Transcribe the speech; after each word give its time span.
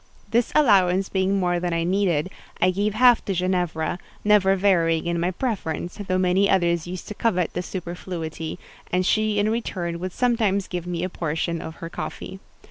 This 0.31 0.51
allowance 0.55 1.09
being 1.09 1.39
more 1.39 1.59
than 1.59 1.73
I 1.73 1.83
needed, 1.83 2.31
I 2.59 2.71
gave 2.71 2.95
half 2.95 3.23
to 3.25 3.35
Ginevra; 3.35 3.99
never 4.23 4.55
varying 4.55 5.05
in 5.05 5.19
my 5.19 5.29
preference, 5.29 5.99
though 6.07 6.17
many 6.17 6.49
others 6.49 6.87
used 6.87 7.07
to 7.09 7.13
covet 7.13 7.53
the 7.53 7.61
superfluity; 7.61 8.57
and 8.91 9.05
she 9.05 9.37
in 9.37 9.51
return 9.51 9.99
would 9.99 10.11
sometimes 10.11 10.67
give 10.67 10.87
me 10.87 11.03
a 11.03 11.09
portion 11.09 11.61
of 11.61 11.75
her 11.75 11.89
coffee. 11.91 12.39